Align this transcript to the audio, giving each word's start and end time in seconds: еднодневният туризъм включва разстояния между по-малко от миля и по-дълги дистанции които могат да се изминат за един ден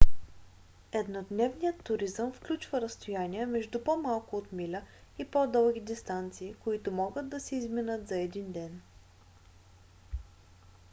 еднодневният 0.93 1.83
туризъм 1.83 2.31
включва 2.33 2.81
разстояния 2.81 3.47
между 3.47 3.83
по-малко 3.83 4.37
от 4.37 4.51
миля 4.51 4.81
и 5.17 5.25
по-дълги 5.25 5.79
дистанции 5.81 6.53
които 6.63 6.91
могат 6.91 7.29
да 7.29 7.39
се 7.39 7.55
изминат 7.55 8.07
за 8.07 8.17
един 8.17 8.51
ден 8.51 8.81